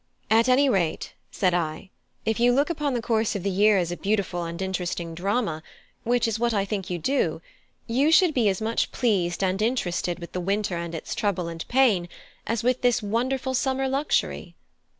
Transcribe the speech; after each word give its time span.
"At 0.31 0.49
any 0.49 0.67
rate," 0.67 1.13
said 1.29 1.53
I, 1.53 1.91
"if 2.25 2.39
you 2.39 2.53
look 2.53 2.71
upon 2.71 2.95
the 2.95 3.03
course 3.03 3.35
of 3.35 3.43
the 3.43 3.51
year 3.51 3.77
as 3.77 3.91
a 3.91 3.95
beautiful 3.97 4.45
and 4.45 4.59
interesting 4.59 5.13
drama, 5.13 5.61
which 6.01 6.27
is 6.27 6.39
what 6.39 6.55
I 6.55 6.65
think 6.65 6.89
you 6.89 6.97
do, 6.97 7.39
you 7.85 8.11
should 8.11 8.33
be 8.33 8.49
as 8.49 8.59
much 8.63 8.91
pleased 8.91 9.43
and 9.43 9.61
interested 9.61 10.17
with 10.17 10.31
the 10.31 10.41
winter 10.41 10.75
and 10.75 10.95
its 10.95 11.13
trouble 11.13 11.47
and 11.49 11.63
pain 11.67 12.09
as 12.47 12.63
with 12.63 12.81
this 12.81 13.03
wonderful 13.03 13.53
summer 13.53 13.87
luxury." 13.87 14.55